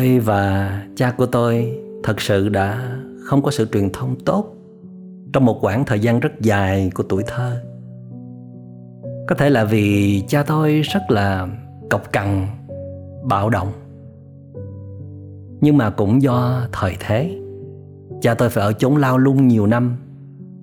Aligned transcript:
tôi 0.00 0.18
và 0.18 0.82
cha 0.96 1.10
của 1.10 1.26
tôi 1.26 1.78
thật 2.02 2.20
sự 2.20 2.48
đã 2.48 2.98
không 3.24 3.42
có 3.42 3.50
sự 3.50 3.68
truyền 3.72 3.90
thông 3.92 4.16
tốt 4.24 4.46
trong 5.32 5.44
một 5.44 5.64
quãng 5.64 5.84
thời 5.84 6.00
gian 6.00 6.20
rất 6.20 6.40
dài 6.40 6.90
của 6.94 7.02
tuổi 7.02 7.22
thơ. 7.26 7.62
Có 9.28 9.34
thể 9.38 9.50
là 9.50 9.64
vì 9.64 10.20
cha 10.28 10.42
tôi 10.42 10.80
rất 10.80 11.00
là 11.08 11.48
cộc 11.90 12.12
cằn, 12.12 12.46
bạo 13.24 13.50
động. 13.50 13.72
Nhưng 15.60 15.76
mà 15.76 15.90
cũng 15.90 16.22
do 16.22 16.66
thời 16.72 16.96
thế, 17.00 17.38
cha 18.20 18.34
tôi 18.34 18.48
phải 18.48 18.64
ở 18.64 18.72
chốn 18.72 18.96
lao 18.96 19.18
lung 19.18 19.48
nhiều 19.48 19.66
năm 19.66 19.96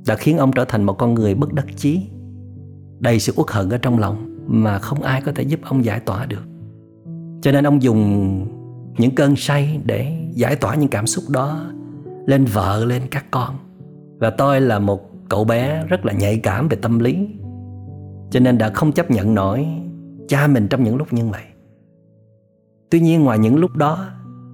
đã 0.08 0.16
khiến 0.16 0.38
ông 0.38 0.52
trở 0.52 0.66
thành 0.66 0.84
một 0.84 0.94
con 0.94 1.14
người 1.14 1.36
bất 1.36 1.54
đắc 1.54 1.66
chí, 1.76 2.02
đầy 3.00 3.20
sự 3.20 3.34
uất 3.36 3.52
hận 3.52 3.70
ở 3.70 3.78
trong 3.78 4.00
lòng 4.00 4.46
mà 4.48 4.80
không 4.80 5.02
ai 5.02 5.22
có 5.22 5.32
thể 5.36 5.44
giúp 5.44 5.60
ông 5.64 5.86
giải 5.86 6.00
tỏa 6.00 6.26
được. 6.26 6.44
Cho 7.42 7.52
nên 7.52 7.68
ông 7.68 7.82
dùng 7.82 8.46
những 9.00 9.16
cơn 9.16 9.36
say 9.36 9.82
để 9.86 10.18
giải 10.32 10.56
tỏa 10.56 10.76
những 10.76 10.90
cảm 10.90 11.08
xúc 11.08 11.24
đó 11.30 11.66
lên 12.26 12.46
vợ, 12.46 12.86
lên 12.86 13.02
các 13.12 13.26
con. 13.32 13.56
Và 14.18 14.30
tôi 14.30 14.62
là 14.62 14.80
một 14.80 15.12
cậu 15.30 15.44
bé 15.44 15.84
rất 15.88 16.06
là 16.06 16.14
nhạy 16.14 16.38
cảm 16.38 16.68
về 16.68 16.78
tâm 16.82 17.00
lý, 17.00 17.30
cho 18.32 18.40
nên 18.40 18.58
đã 18.58 18.70
không 18.74 18.92
chấp 18.92 19.12
nhận 19.12 19.36
nổi 19.36 19.68
cha 20.28 20.48
mình 20.48 20.68
trong 20.68 20.84
những 20.84 20.96
lúc 20.96 21.14
như 21.14 21.28
vậy. 21.28 21.44
Tuy 22.90 23.00
nhiên, 23.00 23.24
ngoài 23.24 23.40
những 23.40 23.56
lúc 23.56 23.76
đó 23.76 24.06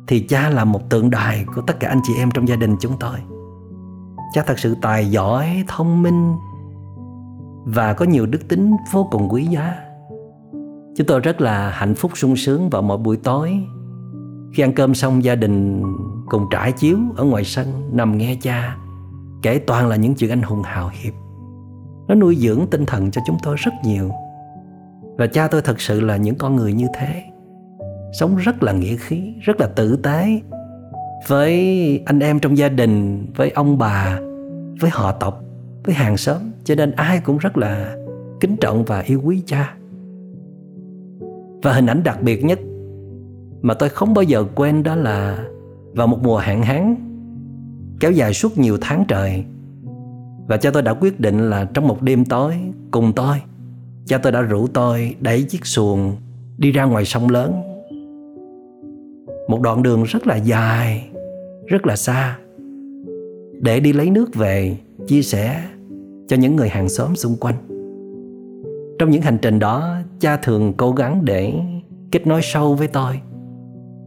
thì 0.07 0.19
cha 0.19 0.49
là 0.49 0.65
một 0.65 0.89
tượng 0.89 1.09
đài 1.09 1.45
của 1.55 1.61
tất 1.61 1.79
cả 1.79 1.89
anh 1.89 1.99
chị 2.03 2.13
em 2.17 2.31
trong 2.31 2.47
gia 2.47 2.55
đình 2.55 2.75
chúng 2.79 2.93
tôi. 2.99 3.17
Cha 4.33 4.43
thật 4.47 4.59
sự 4.59 4.75
tài 4.81 5.11
giỏi, 5.11 5.63
thông 5.67 6.01
minh 6.01 6.33
và 7.65 7.93
có 7.93 8.05
nhiều 8.05 8.25
đức 8.25 8.47
tính 8.47 8.75
vô 8.91 9.07
cùng 9.11 9.27
quý 9.29 9.45
giá. 9.45 9.75
Chúng 10.97 11.07
tôi 11.07 11.19
rất 11.19 11.41
là 11.41 11.69
hạnh 11.69 11.95
phúc, 11.95 12.11
sung 12.15 12.35
sướng 12.35 12.69
vào 12.69 12.81
mỗi 12.81 12.97
buổi 12.97 13.17
tối 13.17 13.63
khi 14.53 14.63
ăn 14.63 14.73
cơm 14.73 14.95
xong, 14.95 15.23
gia 15.23 15.35
đình 15.35 15.83
cùng 16.29 16.45
trải 16.51 16.71
chiếu 16.71 16.97
ở 17.15 17.23
ngoài 17.23 17.43
sân, 17.43 17.67
nằm 17.91 18.17
nghe 18.17 18.37
cha 18.41 18.77
kể 19.41 19.59
toàn 19.59 19.87
là 19.87 19.95
những 19.95 20.15
chuyện 20.15 20.29
anh 20.29 20.41
hùng 20.41 20.61
hào 20.63 20.91
hiệp. 20.93 21.13
Nó 22.07 22.15
nuôi 22.15 22.35
dưỡng 22.35 22.65
tinh 22.71 22.85
thần 22.85 23.11
cho 23.11 23.21
chúng 23.27 23.37
tôi 23.43 23.55
rất 23.59 23.71
nhiều. 23.85 24.11
Và 25.17 25.27
cha 25.27 25.47
tôi 25.47 25.61
thật 25.61 25.81
sự 25.81 26.01
là 26.01 26.17
những 26.17 26.35
con 26.35 26.55
người 26.55 26.73
như 26.73 26.87
thế. 26.93 27.23
Sống 28.19 28.35
rất 28.35 28.63
là 28.63 28.71
nghĩa 28.71 28.95
khí, 28.95 29.33
rất 29.41 29.59
là 29.59 29.67
tử 29.67 29.95
tế 29.95 30.41
với 31.27 32.03
anh 32.05 32.19
em 32.19 32.39
trong 32.39 32.57
gia 32.57 32.69
đình, 32.69 33.25
với 33.35 33.49
ông 33.49 33.77
bà, 33.77 34.19
với 34.79 34.89
họ 34.89 35.11
tộc, 35.11 35.43
với 35.83 35.95
hàng 35.95 36.17
xóm. 36.17 36.41
Cho 36.63 36.75
nên 36.75 36.91
ai 36.91 37.19
cũng 37.19 37.37
rất 37.37 37.57
là 37.57 37.95
kính 38.39 38.57
trọng 38.57 38.85
và 38.85 38.99
yêu 38.99 39.21
quý 39.23 39.43
cha. 39.45 39.75
Và 41.63 41.73
hình 41.73 41.85
ảnh 41.85 42.03
đặc 42.03 42.21
biệt 42.21 42.45
nhất 42.45 42.59
mà 43.63 43.73
tôi 43.73 43.89
không 43.89 44.13
bao 44.13 44.23
giờ 44.23 44.45
quên 44.55 44.83
đó 44.83 44.95
là 44.95 45.45
vào 45.93 46.07
một 46.07 46.19
mùa 46.23 46.37
hạn 46.37 46.63
hán, 46.63 46.95
kéo 47.99 48.11
dài 48.11 48.33
suốt 48.33 48.57
nhiều 48.57 48.77
tháng 48.81 49.05
trời. 49.07 49.43
Và 50.47 50.57
cha 50.57 50.71
tôi 50.71 50.81
đã 50.81 50.93
quyết 50.93 51.19
định 51.19 51.49
là 51.49 51.65
trong 51.73 51.87
một 51.87 52.01
đêm 52.01 52.25
tối 52.25 52.55
cùng 52.91 53.13
tôi, 53.13 53.37
cha 54.05 54.17
tôi 54.17 54.31
đã 54.31 54.41
rủ 54.41 54.67
tôi 54.67 55.15
đẩy 55.19 55.43
chiếc 55.43 55.65
xuồng 55.65 56.15
đi 56.57 56.71
ra 56.71 56.83
ngoài 56.83 57.05
sông 57.05 57.29
lớn. 57.29 57.53
Một 59.47 59.61
đoạn 59.61 59.83
đường 59.83 60.03
rất 60.03 60.27
là 60.27 60.35
dài, 60.35 61.09
rất 61.67 61.85
là 61.85 61.95
xa. 61.95 62.37
Để 63.61 63.79
đi 63.79 63.93
lấy 63.93 64.09
nước 64.09 64.35
về, 64.35 64.77
chia 65.07 65.21
sẻ 65.21 65.63
cho 66.27 66.37
những 66.37 66.55
người 66.55 66.69
hàng 66.69 66.89
xóm 66.89 67.15
xung 67.15 67.35
quanh. 67.35 67.55
Trong 68.99 69.09
những 69.09 69.21
hành 69.21 69.37
trình 69.41 69.59
đó, 69.59 69.95
cha 70.19 70.37
thường 70.37 70.73
cố 70.77 70.91
gắng 70.91 71.25
để 71.25 71.53
kết 72.11 72.27
nối 72.27 72.41
sâu 72.43 72.73
với 72.73 72.87
tôi 72.87 73.19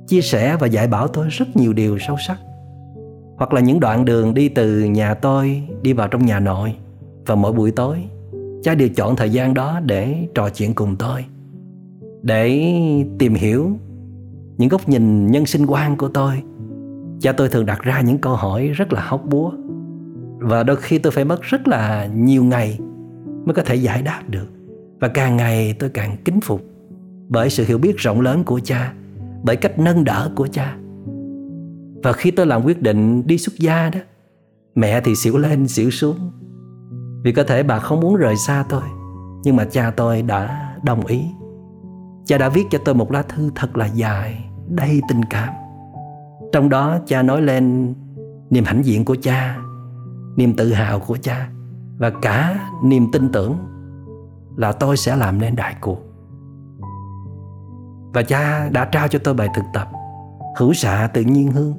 chia 0.07 0.21
sẻ 0.21 0.57
và 0.61 0.67
dạy 0.67 0.87
bảo 0.87 1.09
tôi 1.09 1.29
rất 1.31 1.57
nhiều 1.57 1.73
điều 1.73 1.99
sâu 1.99 2.17
sắc. 2.27 2.39
Hoặc 3.37 3.53
là 3.53 3.61
những 3.61 3.81
đoạn 3.81 4.05
đường 4.05 4.35
đi 4.35 4.49
từ 4.49 4.85
nhà 4.85 5.15
tôi 5.15 5.63
đi 5.83 5.93
vào 5.93 6.09
trong 6.09 6.27
nhà 6.27 6.41
nội 6.41 6.75
và 7.27 7.35
mỗi 7.35 7.53
buổi 7.53 7.71
tối, 7.71 8.05
cha 8.63 8.75
đều 8.75 8.89
chọn 8.89 9.17
thời 9.17 9.31
gian 9.31 9.55
đó 9.55 9.81
để 9.85 10.29
trò 10.35 10.51
chuyện 10.51 10.75
cùng 10.75 10.97
tôi, 10.97 11.25
để 12.23 12.75
tìm 13.19 13.35
hiểu 13.35 13.71
những 14.57 14.69
góc 14.69 14.89
nhìn 14.89 15.27
nhân 15.27 15.47
sinh 15.47 15.67
quan 15.67 15.97
của 15.97 16.09
tôi. 16.09 16.43
Cha 17.21 17.33
tôi 17.33 17.49
thường 17.49 17.67
đặt 17.67 17.83
ra 17.83 18.01
những 18.01 18.19
câu 18.19 18.37
hỏi 18.37 18.69
rất 18.69 18.93
là 18.93 19.01
hóc 19.01 19.25
búa 19.25 19.53
và 20.39 20.63
đôi 20.63 20.77
khi 20.77 20.99
tôi 20.99 21.13
phải 21.13 21.25
mất 21.25 21.43
rất 21.43 21.69
là 21.69 22.07
nhiều 22.07 22.45
ngày 22.45 22.79
mới 23.45 23.55
có 23.55 23.63
thể 23.63 23.75
giải 23.75 24.03
đáp 24.03 24.23
được. 24.29 24.47
Và 25.01 25.09
càng 25.09 25.37
ngày 25.37 25.75
tôi 25.79 25.91
càng 25.91 26.17
kính 26.25 26.41
phục 26.41 26.63
bởi 27.29 27.51
sự 27.51 27.65
hiểu 27.65 27.79
biết 27.79 27.97
rộng 27.97 28.21
lớn 28.21 28.45
của 28.45 28.61
cha 28.65 28.93
bởi 29.43 29.57
cách 29.57 29.79
nâng 29.79 30.05
đỡ 30.05 30.31
của 30.37 30.47
cha. 30.47 30.77
Và 32.03 32.13
khi 32.13 32.31
tôi 32.31 32.47
làm 32.47 32.65
quyết 32.65 32.83
định 32.83 33.27
đi 33.27 33.39
xuất 33.39 33.59
gia 33.59 33.91
đó, 33.91 34.01
mẹ 34.75 35.01
thì 35.01 35.17
xỉu 35.17 35.39
lên, 35.39 35.69
xỉu 35.69 35.91
xuống. 35.91 36.17
Vì 37.25 37.33
có 37.33 37.45
thể 37.45 37.63
bà 37.63 37.79
không 37.79 38.01
muốn 38.01 38.17
rời 38.17 38.37
xa 38.37 38.65
tôi, 38.69 38.83
nhưng 39.45 39.57
mà 39.57 39.65
cha 39.65 39.91
tôi 39.91 40.23
đã 40.23 40.73
đồng 40.83 41.07
ý. 41.07 41.21
Cha 42.25 42.39
đã 42.39 42.49
viết 42.49 42.65
cho 42.71 42.79
tôi 42.85 42.95
một 42.95 43.13
lá 43.13 43.23
thư 43.23 43.51
thật 43.55 43.77
là 43.77 43.87
dài, 43.87 44.45
đầy 44.69 45.01
tình 45.09 45.25
cảm. 45.31 45.55
Trong 46.53 46.69
đó 46.69 46.99
cha 47.07 47.23
nói 47.23 47.43
lên 47.43 47.95
niềm 48.51 48.65
hãnh 48.65 48.85
diện 48.85 49.05
của 49.05 49.17
cha, 49.23 49.59
niềm 50.37 50.57
tự 50.57 50.73
hào 50.73 51.01
của 51.01 51.17
cha, 51.23 51.49
và 51.99 52.11
cả 52.11 52.71
niềm 52.85 53.13
tin 53.13 53.33
tưởng 53.33 53.57
là 54.57 54.73
tôi 54.73 54.97
sẽ 54.97 55.17
làm 55.17 55.41
nên 55.41 55.57
đại 55.57 55.77
cuộc 55.81 56.06
và 58.17 58.23
cha 58.23 58.69
đã 58.69 58.85
trao 58.85 59.09
cho 59.09 59.19
tôi 59.25 59.35
bài 59.35 59.49
thực 59.55 59.65
tập, 59.73 59.89
hữu 60.59 60.73
xạ 60.73 61.11
tự 61.15 61.23
nhiên 61.23 61.53
hương, 61.53 61.75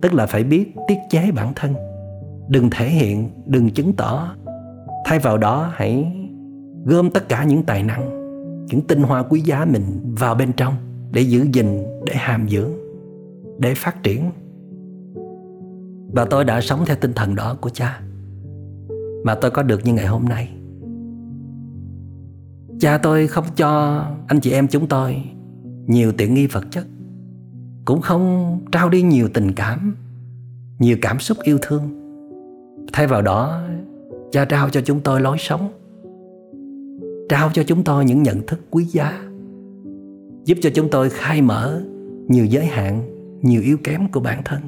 tức 0.00 0.14
là 0.14 0.26
phải 0.26 0.44
biết 0.44 0.74
tiết 0.88 0.98
chế 1.10 1.30
bản 1.30 1.52
thân. 1.56 1.74
Đừng 2.48 2.70
thể 2.70 2.88
hiện, 2.88 3.30
đừng 3.46 3.70
chứng 3.70 3.92
tỏ. 3.92 4.34
Thay 5.04 5.18
vào 5.18 5.38
đó, 5.38 5.70
hãy 5.72 6.12
gom 6.84 7.10
tất 7.10 7.28
cả 7.28 7.44
những 7.44 7.62
tài 7.62 7.82
năng, 7.82 8.10
những 8.66 8.80
tinh 8.80 9.02
hoa 9.02 9.22
quý 9.22 9.40
giá 9.40 9.64
mình 9.64 10.14
vào 10.18 10.34
bên 10.34 10.52
trong 10.52 10.74
để 11.12 11.20
giữ 11.20 11.46
gìn, 11.52 11.84
để 12.06 12.14
hàm 12.16 12.48
dưỡng, 12.48 12.70
để 13.58 13.74
phát 13.74 14.02
triển. 14.02 14.30
Và 16.12 16.24
tôi 16.24 16.44
đã 16.44 16.60
sống 16.60 16.80
theo 16.86 16.96
tinh 17.00 17.12
thần 17.12 17.34
đó 17.34 17.56
của 17.60 17.70
cha, 17.70 18.00
mà 19.24 19.34
tôi 19.34 19.50
có 19.50 19.62
được 19.62 19.80
như 19.84 19.92
ngày 19.92 20.06
hôm 20.06 20.24
nay. 20.24 20.48
Cha 22.80 22.98
tôi 22.98 23.26
không 23.26 23.44
cho 23.56 24.02
anh 24.26 24.40
chị 24.40 24.52
em 24.52 24.68
chúng 24.68 24.86
tôi 24.86 25.24
nhiều 25.90 26.12
tiện 26.12 26.34
nghi 26.34 26.46
vật 26.46 26.64
chất. 26.70 26.86
Cũng 27.84 28.00
không 28.00 28.58
trao 28.72 28.88
đi 28.88 29.02
nhiều 29.02 29.28
tình 29.34 29.52
cảm, 29.52 29.96
nhiều 30.78 30.96
cảm 31.02 31.20
xúc 31.20 31.38
yêu 31.42 31.58
thương. 31.62 31.82
Thay 32.92 33.06
vào 33.06 33.22
đó, 33.22 33.62
cha 34.32 34.44
trao 34.44 34.70
cho 34.70 34.80
chúng 34.80 35.00
tôi 35.00 35.20
lối 35.20 35.36
sống. 35.38 35.72
Trao 37.28 37.50
cho 37.52 37.62
chúng 37.62 37.84
tôi 37.84 38.04
những 38.04 38.22
nhận 38.22 38.46
thức 38.46 38.60
quý 38.70 38.84
giá. 38.84 39.22
Giúp 40.44 40.58
cho 40.62 40.70
chúng 40.74 40.88
tôi 40.90 41.10
khai 41.10 41.42
mở 41.42 41.80
nhiều 42.28 42.44
giới 42.44 42.66
hạn, 42.66 43.02
nhiều 43.42 43.62
yếu 43.62 43.76
kém 43.84 44.08
của 44.08 44.20
bản 44.20 44.42
thân. 44.44 44.60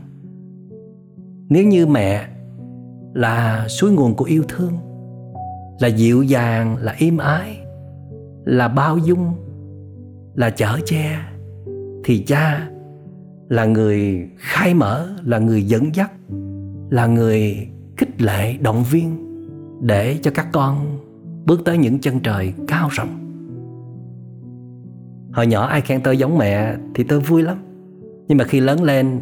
Nếu 1.48 1.64
như 1.64 1.86
mẹ 1.86 2.28
là 3.14 3.68
suối 3.68 3.92
nguồn 3.92 4.14
của 4.14 4.24
yêu 4.24 4.42
thương, 4.48 4.72
là 5.80 5.88
dịu 5.88 6.22
dàng, 6.22 6.76
là 6.76 6.94
im 6.98 7.18
ái, 7.18 7.60
là 8.44 8.68
bao 8.68 8.98
dung 8.98 9.34
là 10.34 10.50
chở 10.50 10.78
che, 10.86 11.18
thì 12.04 12.24
cha 12.26 12.68
là 13.48 13.64
người 13.64 14.28
khai 14.36 14.74
mở, 14.74 15.08
là 15.24 15.38
người 15.38 15.62
dẫn 15.62 15.94
dắt, 15.94 16.12
là 16.90 17.06
người 17.06 17.68
khích 17.96 18.22
lệ 18.22 18.56
động 18.56 18.84
viên 18.90 19.16
để 19.80 20.18
cho 20.22 20.30
các 20.34 20.48
con 20.52 20.98
bước 21.44 21.64
tới 21.64 21.78
những 21.78 21.98
chân 21.98 22.20
trời 22.20 22.52
cao 22.68 22.88
rộng. 22.92 23.18
Hồi 25.32 25.46
nhỏ 25.46 25.66
ai 25.66 25.80
khen 25.80 26.02
tôi 26.02 26.18
giống 26.18 26.38
mẹ 26.38 26.76
thì 26.94 27.04
tôi 27.04 27.20
vui 27.20 27.42
lắm. 27.42 27.56
Nhưng 28.28 28.38
mà 28.38 28.44
khi 28.44 28.60
lớn 28.60 28.82
lên, 28.82 29.20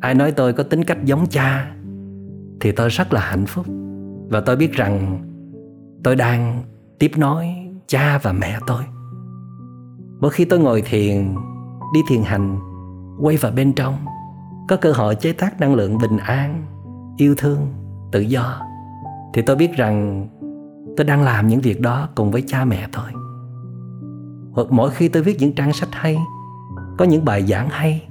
ai 0.00 0.14
nói 0.14 0.32
tôi 0.32 0.52
có 0.52 0.62
tính 0.62 0.84
cách 0.84 1.04
giống 1.04 1.26
cha 1.26 1.74
thì 2.60 2.72
tôi 2.72 2.88
rất 2.88 3.12
là 3.12 3.20
hạnh 3.20 3.46
phúc. 3.46 3.66
Và 4.28 4.40
tôi 4.40 4.56
biết 4.56 4.72
rằng 4.72 5.22
tôi 6.02 6.16
đang 6.16 6.62
tiếp 6.98 7.10
nối 7.16 7.46
cha 7.86 8.18
và 8.22 8.32
mẹ 8.32 8.58
tôi 8.66 8.82
mỗi 10.20 10.30
khi 10.30 10.44
tôi 10.44 10.58
ngồi 10.58 10.82
thiền, 10.82 11.34
đi 11.94 12.00
thiền 12.08 12.22
hành, 12.22 12.58
quay 13.20 13.36
vào 13.36 13.52
bên 13.52 13.72
trong, 13.72 13.94
có 14.68 14.76
cơ 14.76 14.92
hội 14.92 15.14
chế 15.14 15.32
tác 15.32 15.60
năng 15.60 15.74
lượng 15.74 15.98
bình 15.98 16.16
an, 16.16 16.66
yêu 17.16 17.34
thương, 17.38 17.58
tự 18.12 18.20
do. 18.20 18.60
Thì 19.34 19.42
tôi 19.42 19.56
biết 19.56 19.76
rằng 19.76 20.28
tôi 20.96 21.04
đang 21.04 21.22
làm 21.22 21.48
những 21.48 21.60
việc 21.60 21.80
đó 21.80 22.08
cùng 22.14 22.30
với 22.30 22.44
cha 22.46 22.64
mẹ 22.64 22.88
tôi. 22.92 23.10
Hoặc 24.52 24.66
mỗi 24.70 24.90
khi 24.90 25.08
tôi 25.08 25.22
viết 25.22 25.36
những 25.40 25.52
trang 25.52 25.72
sách 25.72 25.88
hay, 25.92 26.18
có 26.98 27.04
những 27.04 27.24
bài 27.24 27.46
giảng 27.46 27.68
hay, 27.68 28.08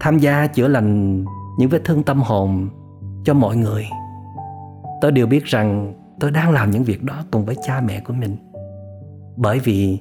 tham 0.00 0.18
gia 0.18 0.46
chữa 0.46 0.68
lành 0.68 1.24
những 1.58 1.68
vết 1.70 1.84
thương 1.84 2.02
tâm 2.02 2.20
hồn 2.22 2.68
cho 3.24 3.34
mọi 3.34 3.56
người, 3.56 3.86
tôi 5.00 5.12
đều 5.12 5.26
biết 5.26 5.44
rằng 5.44 5.94
tôi 6.20 6.30
đang 6.30 6.50
làm 6.50 6.70
những 6.70 6.84
việc 6.84 7.02
đó 7.02 7.14
cùng 7.30 7.44
với 7.44 7.56
cha 7.66 7.80
mẹ 7.80 8.00
của 8.00 8.14
mình. 8.14 8.36
Bởi 9.36 9.58
vì 9.58 10.00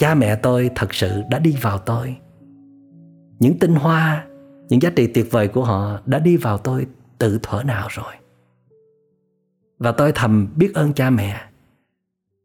cha 0.00 0.14
mẹ 0.14 0.36
tôi 0.36 0.70
thật 0.74 0.94
sự 0.94 1.22
đã 1.30 1.38
đi 1.38 1.56
vào 1.60 1.78
tôi. 1.78 2.16
Những 3.38 3.58
tinh 3.58 3.74
hoa, 3.74 4.26
những 4.68 4.82
giá 4.82 4.90
trị 4.90 5.06
tuyệt 5.06 5.26
vời 5.30 5.48
của 5.48 5.64
họ 5.64 6.00
đã 6.06 6.18
đi 6.18 6.36
vào 6.36 6.58
tôi 6.58 6.86
tự 7.18 7.38
thở 7.42 7.62
nào 7.62 7.88
rồi. 7.90 8.14
Và 9.78 9.92
tôi 9.92 10.12
thầm 10.14 10.52
biết 10.56 10.74
ơn 10.74 10.92
cha 10.92 11.10
mẹ 11.10 11.40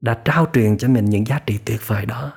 đã 0.02 0.14
trao 0.26 0.48
truyền 0.54 0.78
cho 0.78 0.88
mình 0.88 1.06
những 1.06 1.28
giá 1.28 1.40
trị 1.40 1.60
tuyệt 1.66 1.88
vời 1.88 2.06
đó. 2.06 2.34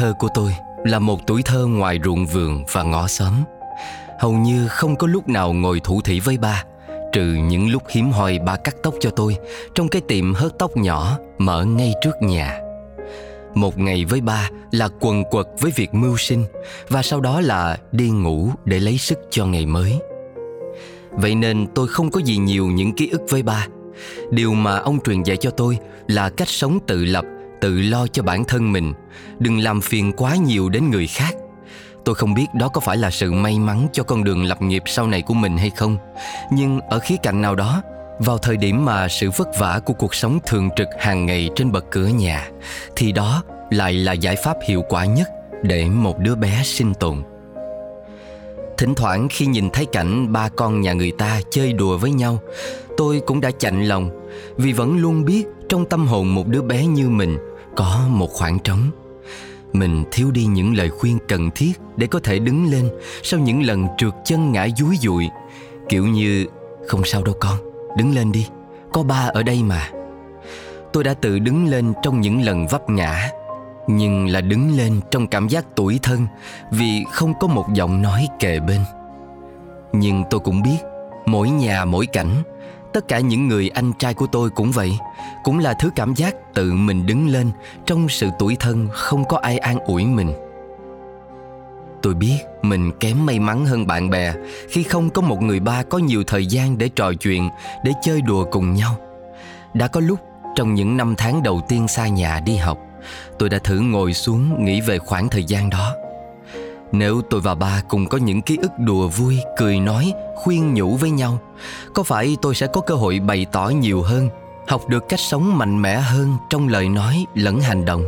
Thơ 0.00 0.12
của 0.18 0.28
tôi 0.34 0.54
là 0.84 0.98
một 0.98 1.26
tuổi 1.26 1.42
thơ 1.42 1.66
ngoài 1.66 1.98
ruộng 2.04 2.26
vườn 2.26 2.64
và 2.72 2.82
ngõ 2.82 3.08
xóm. 3.08 3.32
Hầu 4.20 4.32
như 4.32 4.68
không 4.68 4.96
có 4.96 5.06
lúc 5.06 5.28
nào 5.28 5.52
ngồi 5.52 5.80
thủ 5.80 6.00
thỉ 6.04 6.20
với 6.20 6.38
ba, 6.38 6.64
trừ 7.12 7.22
những 7.22 7.70
lúc 7.70 7.82
hiếm 7.90 8.10
hoi 8.10 8.38
ba 8.38 8.56
cắt 8.56 8.76
tóc 8.82 8.94
cho 9.00 9.10
tôi 9.10 9.36
trong 9.74 9.88
cái 9.88 10.02
tiệm 10.08 10.34
hớt 10.34 10.58
tóc 10.58 10.76
nhỏ 10.76 11.18
mở 11.38 11.64
ngay 11.64 11.94
trước 12.02 12.22
nhà. 12.22 12.60
Một 13.54 13.78
ngày 13.78 14.04
với 14.04 14.20
ba 14.20 14.50
là 14.70 14.88
quần 15.00 15.24
quật 15.24 15.46
với 15.60 15.72
việc 15.74 15.94
mưu 15.94 16.16
sinh 16.16 16.44
và 16.88 17.02
sau 17.02 17.20
đó 17.20 17.40
là 17.40 17.78
đi 17.92 18.10
ngủ 18.10 18.48
để 18.64 18.78
lấy 18.78 18.98
sức 18.98 19.18
cho 19.30 19.46
ngày 19.46 19.66
mới. 19.66 19.98
Vậy 21.10 21.34
nên 21.34 21.66
tôi 21.74 21.88
không 21.88 22.10
có 22.10 22.20
gì 22.20 22.36
nhiều 22.36 22.66
những 22.66 22.92
ký 22.92 23.08
ức 23.08 23.22
với 23.28 23.42
ba. 23.42 23.66
Điều 24.30 24.54
mà 24.54 24.76
ông 24.76 25.00
truyền 25.00 25.22
dạy 25.22 25.36
cho 25.36 25.50
tôi 25.50 25.78
là 26.06 26.30
cách 26.30 26.48
sống 26.48 26.78
tự 26.86 27.04
lập 27.04 27.24
tự 27.60 27.80
lo 27.80 28.06
cho 28.06 28.22
bản 28.22 28.44
thân 28.44 28.72
mình. 28.72 28.92
Đừng 29.38 29.58
làm 29.58 29.80
phiền 29.80 30.12
quá 30.12 30.36
nhiều 30.36 30.68
đến 30.68 30.90
người 30.90 31.06
khác. 31.06 31.34
Tôi 32.04 32.14
không 32.14 32.34
biết 32.34 32.46
đó 32.54 32.68
có 32.68 32.80
phải 32.80 32.96
là 32.96 33.10
sự 33.10 33.32
may 33.32 33.58
mắn 33.58 33.88
cho 33.92 34.02
con 34.02 34.24
đường 34.24 34.44
lập 34.44 34.62
nghiệp 34.62 34.82
sau 34.86 35.06
này 35.06 35.22
của 35.22 35.34
mình 35.34 35.56
hay 35.56 35.70
không, 35.70 35.96
nhưng 36.52 36.80
ở 36.80 36.98
khía 36.98 37.16
cạnh 37.22 37.42
nào 37.42 37.54
đó, 37.54 37.82
vào 38.18 38.38
thời 38.38 38.56
điểm 38.56 38.84
mà 38.84 39.08
sự 39.08 39.30
vất 39.36 39.48
vả 39.58 39.80
của 39.84 39.92
cuộc 39.92 40.14
sống 40.14 40.38
thường 40.46 40.68
trực 40.76 40.88
hàng 40.98 41.26
ngày 41.26 41.50
trên 41.56 41.72
bậc 41.72 41.84
cửa 41.90 42.06
nhà, 42.06 42.50
thì 42.96 43.12
đó 43.12 43.42
lại 43.70 43.92
là 43.92 44.12
giải 44.12 44.36
pháp 44.44 44.56
hiệu 44.68 44.82
quả 44.88 45.04
nhất 45.04 45.28
để 45.62 45.84
một 45.84 46.18
đứa 46.18 46.34
bé 46.34 46.62
sinh 46.64 46.94
tồn. 46.94 47.22
Thỉnh 48.78 48.94
thoảng 48.94 49.28
khi 49.30 49.46
nhìn 49.46 49.70
thấy 49.70 49.86
cảnh 49.86 50.32
ba 50.32 50.48
con 50.48 50.80
nhà 50.80 50.92
người 50.92 51.12
ta 51.18 51.40
chơi 51.50 51.72
đùa 51.72 51.98
với 51.98 52.10
nhau, 52.10 52.38
tôi 52.96 53.20
cũng 53.26 53.40
đã 53.40 53.50
chạnh 53.58 53.84
lòng, 53.84 54.10
vì 54.56 54.72
vẫn 54.72 54.98
luôn 54.98 55.24
biết 55.24 55.44
trong 55.68 55.84
tâm 55.84 56.06
hồn 56.06 56.34
một 56.34 56.46
đứa 56.46 56.62
bé 56.62 56.86
như 56.86 57.08
mình 57.08 57.38
có 57.76 58.06
một 58.08 58.30
khoảng 58.32 58.58
trống. 58.58 58.90
Mình 59.72 60.04
thiếu 60.12 60.30
đi 60.30 60.44
những 60.44 60.76
lời 60.76 60.90
khuyên 60.90 61.18
cần 61.28 61.50
thiết 61.50 61.72
để 61.96 62.06
có 62.06 62.20
thể 62.24 62.38
đứng 62.38 62.70
lên 62.70 62.90
sau 63.22 63.40
những 63.40 63.62
lần 63.62 63.86
trượt 63.98 64.12
chân 64.24 64.52
ngã 64.52 64.68
dúi 64.76 64.96
dụi. 64.96 65.28
Kiểu 65.88 66.06
như, 66.06 66.46
không 66.88 67.04
sao 67.04 67.22
đâu 67.22 67.34
con, 67.40 67.56
đứng 67.96 68.14
lên 68.14 68.32
đi, 68.32 68.46
có 68.92 69.02
ba 69.02 69.30
ở 69.34 69.42
đây 69.42 69.62
mà. 69.62 69.90
Tôi 70.92 71.04
đã 71.04 71.14
tự 71.14 71.38
đứng 71.38 71.66
lên 71.66 71.92
trong 72.02 72.20
những 72.20 72.42
lần 72.42 72.66
vấp 72.66 72.90
ngã, 72.90 73.30
nhưng 73.86 74.26
là 74.26 74.40
đứng 74.40 74.76
lên 74.76 75.00
trong 75.10 75.26
cảm 75.26 75.48
giác 75.48 75.76
tủi 75.76 75.98
thân 76.02 76.26
vì 76.70 77.04
không 77.12 77.34
có 77.40 77.46
một 77.46 77.66
giọng 77.74 78.02
nói 78.02 78.28
kề 78.38 78.60
bên. 78.60 78.80
Nhưng 79.92 80.24
tôi 80.30 80.40
cũng 80.40 80.62
biết, 80.62 80.78
mỗi 81.26 81.50
nhà 81.50 81.84
mỗi 81.84 82.06
cảnh 82.06 82.42
tất 82.92 83.08
cả 83.08 83.20
những 83.20 83.48
người 83.48 83.68
anh 83.68 83.92
trai 83.98 84.14
của 84.14 84.26
tôi 84.26 84.50
cũng 84.50 84.70
vậy. 84.70 84.98
Cũng 85.44 85.58
là 85.58 85.74
thứ 85.74 85.90
cảm 85.96 86.14
giác 86.14 86.54
tự 86.54 86.72
mình 86.72 87.06
đứng 87.06 87.28
lên 87.28 87.50
trong 87.86 88.08
sự 88.08 88.30
tuổi 88.38 88.56
thân 88.60 88.88
không 88.92 89.24
có 89.24 89.38
ai 89.38 89.58
an 89.58 89.78
ủi 89.78 90.04
mình. 90.04 90.32
Tôi 92.02 92.14
biết 92.14 92.38
mình 92.62 92.90
kém 93.00 93.26
may 93.26 93.38
mắn 93.38 93.66
hơn 93.66 93.86
bạn 93.86 94.10
bè 94.10 94.32
khi 94.68 94.82
không 94.82 95.10
có 95.10 95.22
một 95.22 95.42
người 95.42 95.60
ba 95.60 95.82
có 95.82 95.98
nhiều 95.98 96.24
thời 96.26 96.46
gian 96.46 96.78
để 96.78 96.88
trò 96.88 97.12
chuyện, 97.12 97.48
để 97.84 97.92
chơi 98.02 98.20
đùa 98.20 98.44
cùng 98.50 98.74
nhau. 98.74 98.96
Đã 99.74 99.88
có 99.88 100.00
lúc 100.00 100.18
trong 100.56 100.74
những 100.74 100.96
năm 100.96 101.14
tháng 101.18 101.42
đầu 101.42 101.60
tiên 101.68 101.88
xa 101.88 102.08
nhà 102.08 102.40
đi 102.46 102.56
học, 102.56 102.78
tôi 103.38 103.48
đã 103.48 103.58
thử 103.58 103.80
ngồi 103.80 104.12
xuống 104.12 104.64
nghĩ 104.64 104.80
về 104.80 104.98
khoảng 104.98 105.28
thời 105.28 105.44
gian 105.44 105.70
đó 105.70 105.94
nếu 106.92 107.22
tôi 107.30 107.40
và 107.40 107.54
ba 107.54 107.82
cùng 107.88 108.06
có 108.06 108.18
những 108.18 108.42
ký 108.42 108.58
ức 108.62 108.70
đùa 108.78 109.08
vui, 109.08 109.38
cười 109.56 109.80
nói, 109.80 110.12
khuyên 110.34 110.74
nhủ 110.74 110.96
với 110.96 111.10
nhau, 111.10 111.38
có 111.94 112.02
phải 112.02 112.36
tôi 112.42 112.54
sẽ 112.54 112.66
có 112.66 112.80
cơ 112.80 112.94
hội 112.94 113.20
bày 113.20 113.46
tỏ 113.52 113.68
nhiều 113.68 114.02
hơn, 114.02 114.28
học 114.68 114.88
được 114.88 115.08
cách 115.08 115.20
sống 115.20 115.58
mạnh 115.58 115.82
mẽ 115.82 115.96
hơn 115.96 116.36
trong 116.50 116.68
lời 116.68 116.88
nói 116.88 117.24
lẫn 117.34 117.60
hành 117.60 117.84
động. 117.84 118.04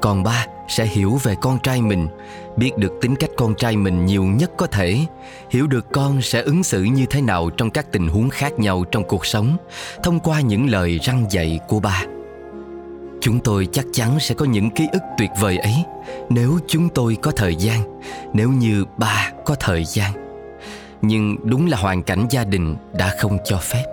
Còn 0.00 0.22
ba 0.22 0.46
sẽ 0.68 0.86
hiểu 0.86 1.20
về 1.22 1.34
con 1.40 1.58
trai 1.58 1.82
mình, 1.82 2.08
biết 2.56 2.76
được 2.76 2.92
tính 3.00 3.16
cách 3.16 3.30
con 3.36 3.54
trai 3.54 3.76
mình 3.76 4.06
nhiều 4.06 4.24
nhất 4.24 4.50
có 4.56 4.66
thể, 4.66 4.98
hiểu 5.50 5.66
được 5.66 5.86
con 5.92 6.22
sẽ 6.22 6.42
ứng 6.42 6.62
xử 6.62 6.82
như 6.82 7.06
thế 7.06 7.20
nào 7.20 7.50
trong 7.50 7.70
các 7.70 7.92
tình 7.92 8.08
huống 8.08 8.28
khác 8.28 8.58
nhau 8.58 8.84
trong 8.84 9.04
cuộc 9.04 9.26
sống, 9.26 9.56
thông 10.02 10.20
qua 10.20 10.40
những 10.40 10.70
lời 10.70 10.98
răng 11.02 11.26
dạy 11.30 11.60
của 11.68 11.80
ba. 11.80 12.02
Chúng 13.26 13.40
tôi 13.40 13.68
chắc 13.72 13.84
chắn 13.92 14.20
sẽ 14.20 14.34
có 14.34 14.44
những 14.44 14.70
ký 14.70 14.88
ức 14.92 15.02
tuyệt 15.18 15.30
vời 15.40 15.58
ấy 15.58 15.74
nếu 16.28 16.58
chúng 16.66 16.88
tôi 16.88 17.16
có 17.22 17.30
thời 17.30 17.56
gian, 17.56 18.00
nếu 18.32 18.50
như 18.50 18.84
ba 18.96 19.30
có 19.44 19.54
thời 19.54 19.84
gian. 19.84 20.12
Nhưng 21.02 21.36
đúng 21.44 21.66
là 21.66 21.76
hoàn 21.76 22.02
cảnh 22.02 22.26
gia 22.30 22.44
đình 22.44 22.76
đã 22.92 23.14
không 23.18 23.38
cho 23.44 23.58
phép. 23.58 23.84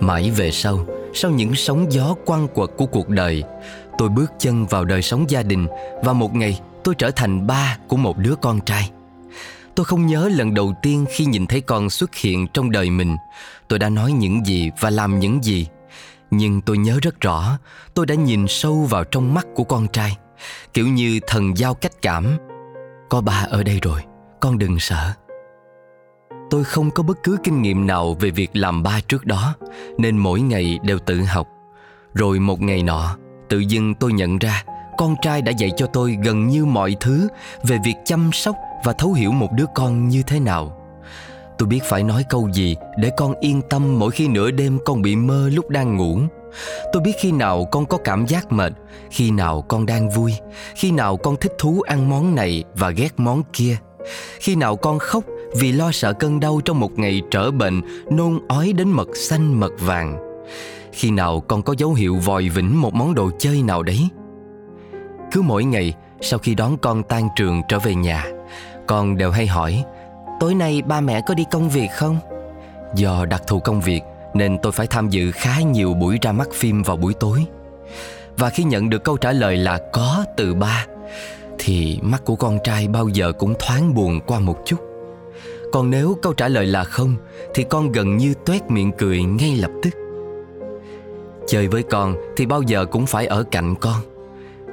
Mãi 0.00 0.30
về 0.30 0.50
sau, 0.50 0.78
sau 1.14 1.30
những 1.30 1.54
sóng 1.54 1.92
gió 1.92 2.14
quăng 2.26 2.48
quật 2.48 2.70
của 2.76 2.86
cuộc 2.86 3.08
đời, 3.08 3.42
tôi 3.98 4.08
bước 4.08 4.32
chân 4.38 4.66
vào 4.66 4.84
đời 4.84 5.02
sống 5.02 5.30
gia 5.30 5.42
đình 5.42 5.66
và 6.04 6.12
một 6.12 6.34
ngày 6.34 6.60
tôi 6.84 6.94
trở 6.94 7.10
thành 7.10 7.46
ba 7.46 7.78
của 7.88 7.96
một 7.96 8.18
đứa 8.18 8.34
con 8.36 8.60
trai. 8.60 8.90
Tôi 9.76 9.84
không 9.84 10.06
nhớ 10.06 10.28
lần 10.32 10.54
đầu 10.54 10.74
tiên 10.82 11.04
khi 11.10 11.24
nhìn 11.24 11.46
thấy 11.46 11.60
con 11.60 11.90
xuất 11.90 12.14
hiện 12.14 12.46
trong 12.54 12.70
đời 12.70 12.90
mình. 12.90 13.16
Tôi 13.68 13.78
đã 13.78 13.88
nói 13.88 14.12
những 14.12 14.46
gì 14.46 14.70
và 14.80 14.90
làm 14.90 15.18
những 15.18 15.44
gì. 15.44 15.66
Nhưng 16.30 16.60
tôi 16.60 16.78
nhớ 16.78 16.98
rất 17.02 17.20
rõ, 17.20 17.58
Tôi 17.94 18.06
đã 18.06 18.14
nhìn 18.14 18.46
sâu 18.48 18.86
vào 18.90 19.04
trong 19.04 19.34
mắt 19.34 19.46
của 19.54 19.64
con 19.64 19.88
trai. 19.88 20.16
Kiểu 20.74 20.86
như 20.86 21.20
thần 21.26 21.56
giao 21.56 21.74
cách 21.74 21.92
cảm. 22.02 22.36
Có 23.10 23.20
ba 23.20 23.46
ở 23.50 23.62
đây 23.62 23.78
rồi, 23.82 24.00
Con 24.40 24.58
đừng 24.58 24.78
sợ. 24.78 25.12
Tôi 26.50 26.64
không 26.64 26.90
có 26.90 27.02
bất 27.02 27.22
cứ 27.22 27.36
kinh 27.44 27.62
nghiệm 27.62 27.86
nào 27.86 28.16
về 28.20 28.30
việc 28.30 28.50
làm 28.56 28.82
ba 28.82 29.00
trước 29.08 29.26
đó, 29.26 29.54
Nên 29.98 30.18
mỗi 30.18 30.40
ngày 30.40 30.78
đều 30.82 30.98
tự 30.98 31.22
học. 31.22 31.48
Rồi 32.14 32.38
một 32.38 32.60
ngày 32.60 32.82
nọ, 32.82 33.16
Tự 33.48 33.58
dưng 33.58 33.94
tôi 33.94 34.12
nhận 34.12 34.38
ra 34.38 34.64
Con 34.98 35.14
trai 35.22 35.42
đã 35.42 35.52
dạy 35.52 35.70
cho 35.76 35.86
tôi 35.86 36.18
gần 36.24 36.46
như 36.48 36.64
mọi 36.64 36.96
thứ 37.00 37.28
Về 37.62 37.78
việc 37.84 37.94
chăm 38.04 38.30
sóc 38.32 38.56
và 38.84 38.92
thấu 38.92 39.12
hiểu 39.12 39.32
một 39.32 39.52
đứa 39.52 39.66
con 39.74 40.08
như 40.08 40.22
thế 40.26 40.40
nào. 40.40 40.76
Tôi 41.58 41.68
biết 41.68 41.80
phải 41.84 42.02
nói 42.02 42.24
câu 42.28 42.48
gì 42.52 42.76
để 42.96 43.10
con 43.16 43.34
yên 43.40 43.62
tâm 43.70 43.98
mỗi 43.98 44.10
khi 44.10 44.28
nửa 44.28 44.50
đêm 44.50 44.78
con 44.84 45.02
bị 45.02 45.16
mơ 45.16 45.50
lúc 45.52 45.70
đang 45.70 45.96
ngủ. 45.96 46.18
Tôi 46.92 47.02
biết 47.02 47.12
khi 47.20 47.32
nào 47.32 47.64
con 47.64 47.86
có 47.86 47.98
cảm 47.98 48.26
giác 48.26 48.52
mệt, 48.52 48.72
khi 49.10 49.30
nào 49.30 49.62
con 49.62 49.86
đang 49.86 50.10
vui, 50.10 50.34
khi 50.74 50.90
nào 50.90 51.16
con 51.16 51.36
thích 51.36 51.52
thú 51.58 51.80
ăn 51.80 52.10
món 52.10 52.34
này 52.34 52.64
và 52.74 52.90
ghét 52.90 53.12
món 53.16 53.42
kia. 53.52 53.76
Khi 54.40 54.56
nào 54.56 54.76
con 54.76 54.98
khóc 54.98 55.24
vì 55.56 55.72
lo 55.72 55.92
sợ 55.92 56.12
cơn 56.12 56.40
đau 56.40 56.60
trong 56.64 56.80
một 56.80 56.98
ngày 56.98 57.22
trở 57.30 57.50
bệnh, 57.50 57.80
nôn 58.10 58.38
ói 58.48 58.72
đến 58.72 58.90
mật 58.90 59.08
xanh 59.16 59.60
mật 59.60 59.72
vàng. 59.80 60.16
Khi 60.92 61.10
nào 61.10 61.40
con 61.40 61.62
có 61.62 61.74
dấu 61.78 61.94
hiệu 61.94 62.16
vòi 62.16 62.48
vĩnh 62.48 62.80
một 62.80 62.94
món 62.94 63.14
đồ 63.14 63.30
chơi 63.38 63.62
nào 63.62 63.82
đấy. 63.82 64.08
Cứ 65.32 65.42
mỗi 65.42 65.64
ngày, 65.64 65.94
sau 66.20 66.38
khi 66.38 66.54
đón 66.54 66.76
con 66.76 67.02
tan 67.02 67.28
trường 67.36 67.62
trở 67.68 67.78
về 67.78 67.94
nhà 67.94 68.35
con 68.86 69.16
đều 69.16 69.30
hay 69.30 69.46
hỏi, 69.46 69.84
Tối 70.40 70.54
nay 70.54 70.82
ba 70.82 71.00
mẹ 71.00 71.20
có 71.26 71.34
đi 71.34 71.44
công 71.50 71.68
việc 71.68 71.88
không? 71.92 72.18
Do 72.94 73.24
đặc 73.24 73.42
thù 73.46 73.60
công 73.60 73.80
việc 73.80 74.00
Nên 74.34 74.58
tôi 74.58 74.72
phải 74.72 74.86
tham 74.86 75.08
dự 75.08 75.30
khá 75.30 75.60
nhiều 75.60 75.94
buổi 75.94 76.18
ra 76.22 76.32
mắt 76.32 76.48
phim 76.52 76.82
vào 76.82 76.96
buổi 76.96 77.14
tối. 77.14 77.46
Và 78.36 78.50
khi 78.50 78.64
nhận 78.64 78.90
được 78.90 79.04
câu 79.04 79.16
trả 79.16 79.32
lời 79.32 79.56
là 79.56 79.80
có 79.92 80.24
từ 80.36 80.54
ba, 80.54 80.86
Thì 81.58 81.98
mắt 82.02 82.24
của 82.24 82.36
con 82.36 82.58
trai 82.64 82.88
bao 82.88 83.08
giờ 83.08 83.32
cũng 83.32 83.54
thoáng 83.58 83.94
buồn 83.94 84.20
qua 84.26 84.38
một 84.38 84.58
chút. 84.64 84.76
Còn 85.72 85.90
nếu 85.90 86.18
câu 86.22 86.32
trả 86.32 86.48
lời 86.48 86.66
là 86.66 86.84
không, 86.84 87.16
Thì 87.54 87.64
con 87.64 87.92
gần 87.92 88.16
như 88.16 88.34
tuét 88.46 88.70
miệng 88.70 88.92
cười 88.98 89.22
ngay 89.22 89.56
lập 89.56 89.70
tức. 89.82 89.90
Chơi 91.46 91.68
với 91.68 91.82
con 91.82 92.16
thì 92.36 92.46
bao 92.46 92.62
giờ 92.62 92.86
cũng 92.86 93.06
phải 93.06 93.26
ở 93.26 93.42
cạnh 93.42 93.74
con. 93.80 94.00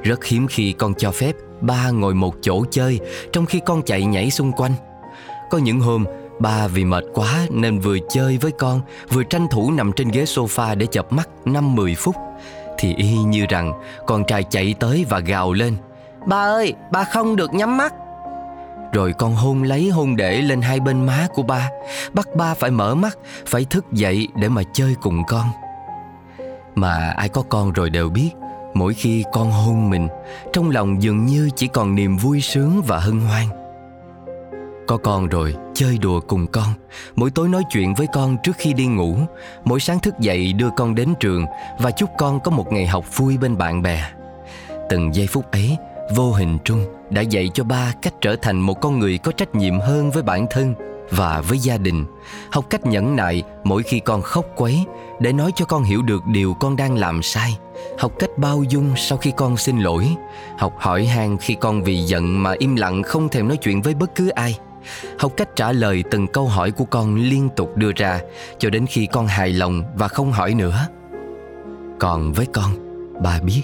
Rất 0.03 0.25
hiếm 0.25 0.47
khi 0.47 0.73
con 0.73 0.93
cho 0.97 1.11
phép 1.11 1.35
ba 1.63 1.89
ngồi 1.89 2.13
một 2.13 2.35
chỗ 2.41 2.65
chơi, 2.71 2.99
trong 3.31 3.45
khi 3.45 3.61
con 3.65 3.81
chạy 3.81 4.05
nhảy 4.05 4.31
xung 4.31 4.51
quanh. 4.51 4.71
Có 5.49 5.57
những 5.57 5.79
hôm, 5.79 6.05
ba 6.39 6.67
vì 6.67 6.85
mệt 6.85 7.03
quá 7.13 7.39
nên 7.49 7.79
vừa 7.79 7.97
chơi 8.09 8.37
với 8.37 8.51
con, 8.51 8.81
vừa 9.09 9.23
tranh 9.23 9.47
thủ 9.51 9.71
nằm 9.71 9.91
trên 9.91 10.07
ghế 10.07 10.23
sofa 10.23 10.77
để 10.77 10.85
chập 10.85 11.13
mắt 11.13 11.29
5-10 11.45 11.95
phút. 11.95 12.15
Thì 12.77 12.95
y 12.95 13.13
như 13.13 13.45
rằng 13.49 13.73
con 14.07 14.23
trai 14.23 14.43
chạy 14.43 14.75
tới 14.79 15.05
và 15.09 15.19
gào 15.19 15.53
lên, 15.53 15.75
Ba 16.27 16.37
ơi, 16.37 16.73
ba 16.91 17.03
không 17.03 17.35
được 17.35 17.53
nhắm 17.53 17.77
mắt. 17.77 17.93
Rồi 18.93 19.13
con 19.13 19.35
hôn 19.35 19.63
lấy 19.63 19.89
hôn 19.89 20.15
để 20.15 20.41
lên 20.41 20.61
hai 20.61 20.79
bên 20.79 21.05
má 21.05 21.27
của 21.33 21.43
ba, 21.43 21.69
Bắt 22.13 22.27
ba 22.35 22.53
phải 22.53 22.71
mở 22.71 22.95
mắt, 22.95 23.17
Phải 23.45 23.65
thức 23.65 23.85
dậy 23.91 24.27
để 24.35 24.49
mà 24.49 24.61
chơi 24.73 24.95
cùng 25.01 25.23
con. 25.27 25.45
Mà 26.75 27.13
ai 27.17 27.29
có 27.29 27.43
con 27.49 27.71
rồi 27.71 27.89
đều 27.89 28.09
biết 28.09 28.31
Mỗi 28.73 28.93
khi 28.93 29.23
con 29.31 29.51
hôn 29.51 29.89
mình 29.89 30.07
Trong 30.53 30.69
lòng 30.69 31.01
dường 31.01 31.25
như 31.25 31.49
chỉ 31.55 31.67
còn 31.67 31.95
niềm 31.95 32.17
vui 32.17 32.41
sướng 32.41 32.81
và 32.87 32.99
hân 32.99 33.19
hoan. 33.19 33.47
Có 34.87 34.97
con 34.97 35.27
rồi, 35.27 35.55
chơi 35.73 35.97
đùa 35.97 36.19
cùng 36.19 36.47
con. 36.47 36.73
Mỗi 37.15 37.31
tối 37.31 37.49
nói 37.49 37.63
chuyện 37.69 37.93
với 37.93 38.07
con 38.13 38.37
trước 38.43 38.55
khi 38.57 38.73
đi 38.73 38.85
ngủ. 38.85 39.17
Mỗi 39.65 39.79
sáng 39.79 39.99
thức 39.99 40.19
dậy 40.19 40.53
đưa 40.53 40.69
con 40.77 40.95
đến 40.95 41.13
trường 41.19 41.45
Và 41.79 41.91
chúc 41.91 42.09
con 42.17 42.39
có 42.39 42.51
một 42.51 42.73
ngày 42.73 42.87
học 42.87 43.17
vui 43.17 43.37
bên 43.37 43.57
bạn 43.57 43.81
bè. 43.81 44.03
Từng 44.89 45.15
giây 45.15 45.27
phút 45.27 45.51
ấy 45.51 45.77
Vô 46.15 46.31
hình 46.31 46.57
trung 46.63 46.85
đã 47.09 47.21
dạy 47.21 47.49
cho 47.53 47.63
ba 47.63 47.93
cách 48.01 48.13
trở 48.21 48.35
thành 48.41 48.59
một 48.59 48.81
con 48.81 48.99
người 48.99 49.17
có 49.17 49.31
trách 49.31 49.55
nhiệm 49.55 49.79
hơn 49.79 50.11
với 50.11 50.23
bản 50.23 50.45
thân 50.49 50.73
và 51.17 51.41
với 51.41 51.57
gia 51.57 51.77
đình. 51.77 52.05
Học 52.51 52.65
cách 52.69 52.85
nhẫn 52.85 53.15
nại 53.15 53.43
mỗi 53.63 53.83
khi 53.83 53.99
con 53.99 54.21
khóc 54.21 54.45
quấy 54.55 54.85
Để 55.19 55.33
nói 55.33 55.51
cho 55.55 55.65
con 55.65 55.83
hiểu 55.83 56.01
được 56.01 56.25
điều 56.25 56.53
con 56.53 56.75
đang 56.75 56.97
làm 56.97 57.23
sai. 57.23 57.57
Học 57.97 58.11
cách 58.19 58.29
bao 58.37 58.63
dung 58.63 58.93
sau 58.97 59.17
khi 59.17 59.31
con 59.37 59.57
xin 59.57 59.79
lỗi. 59.79 60.15
Học 60.57 60.73
hỏi 60.79 61.05
han 61.05 61.37
khi 61.37 61.55
con 61.55 61.83
vì 61.83 61.97
giận 61.97 62.43
mà 62.43 62.53
im 62.59 62.75
lặng 62.75 63.03
không 63.03 63.29
thèm 63.29 63.47
nói 63.47 63.57
chuyện 63.57 63.81
với 63.81 63.93
bất 63.93 64.15
cứ 64.15 64.29
ai. 64.29 64.59
Học 65.19 65.31
cách 65.37 65.55
trả 65.55 65.71
lời 65.71 66.03
từng 66.11 66.27
câu 66.27 66.47
hỏi 66.47 66.71
của 66.71 66.85
con 66.85 67.15
liên 67.15 67.49
tục 67.55 67.77
đưa 67.77 67.91
ra 67.95 68.19
Cho 68.59 68.69
đến 68.69 68.85
khi 68.85 69.07
con 69.11 69.27
hài 69.27 69.49
lòng 69.49 69.83
và 69.95 70.07
không 70.07 70.31
hỏi 70.31 70.53
nữa. 70.53 70.87
Còn 71.99 72.33
với 72.33 72.45
con, 72.53 72.71
bà 73.23 73.39
biết 73.39 73.63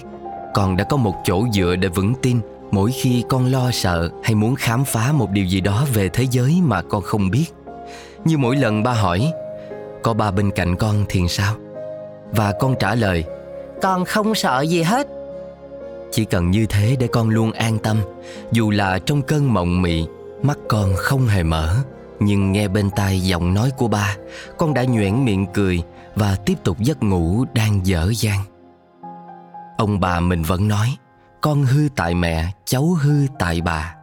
Con 0.54 0.76
đã 0.76 0.84
có 0.84 0.96
một 0.96 1.14
chỗ 1.24 1.44
dựa 1.52 1.76
để 1.76 1.88
vững 1.88 2.14
tin. 2.22 2.40
Mỗi 2.70 2.92
khi 2.92 3.24
con 3.28 3.46
lo 3.46 3.70
sợ 3.70 4.10
hay 4.22 4.34
muốn 4.34 4.54
khám 4.54 4.84
phá 4.84 5.12
một 5.12 5.30
điều 5.30 5.44
gì 5.44 5.60
đó 5.60 5.86
về 5.94 6.08
thế 6.08 6.26
giới 6.30 6.60
mà 6.62 6.82
con 6.82 7.02
không 7.02 7.30
biết, 7.30 7.46
Như 8.24 8.38
mỗi 8.38 8.56
lần 8.56 8.82
ba 8.82 8.92
hỏi, 8.92 9.32
Có 10.02 10.14
ba 10.14 10.30
bên 10.30 10.50
cạnh 10.50 10.76
con 10.76 11.04
thì 11.08 11.28
sao? 11.28 11.54
Và 12.32 12.52
con 12.60 12.74
trả 12.80 12.94
lời, 12.94 13.24
Con 13.82 14.04
không 14.04 14.34
sợ 14.34 14.60
gì 14.60 14.82
hết. 14.82 15.06
Chỉ 16.12 16.24
cần 16.24 16.50
như 16.50 16.66
thế 16.66 16.96
để 16.98 17.06
con 17.06 17.28
luôn 17.28 17.52
an 17.52 17.78
tâm, 17.78 18.00
Dù 18.52 18.70
là 18.70 18.98
trong 18.98 19.22
cơn 19.22 19.54
mộng 19.54 19.82
mị, 19.82 20.06
Mắt 20.42 20.58
con 20.68 20.94
không 20.96 21.26
hề 21.26 21.42
mở. 21.42 21.74
Nhưng 22.20 22.52
nghe 22.52 22.68
bên 22.68 22.90
tai 22.90 23.20
giọng 23.20 23.54
nói 23.54 23.70
của 23.76 23.88
ba, 23.88 24.16
Con 24.58 24.74
đã 24.74 24.84
nhoẻn 24.84 25.24
miệng 25.24 25.46
cười 25.54 25.82
Và 26.14 26.36
tiếp 26.46 26.54
tục 26.64 26.78
giấc 26.78 27.02
ngủ 27.02 27.44
đang 27.54 27.86
dở 27.86 28.12
dang. 28.14 28.40
Ông 29.78 30.00
bà 30.00 30.20
mình 30.20 30.42
vẫn 30.42 30.68
nói 30.68 30.96
con 31.40 31.62
hư 31.62 31.88
tại 31.96 32.14
mẹ, 32.14 32.52
cháu 32.64 32.84
hư 33.02 33.26
tại 33.38 33.60
bà. 33.60 33.94